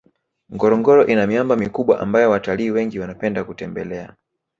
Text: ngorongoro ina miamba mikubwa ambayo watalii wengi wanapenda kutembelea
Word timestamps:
ngorongoro 0.53 1.03
ina 1.11 1.27
miamba 1.27 1.55
mikubwa 1.55 1.99
ambayo 1.99 2.29
watalii 2.29 2.71
wengi 2.71 2.99
wanapenda 2.99 3.43
kutembelea 3.43 4.15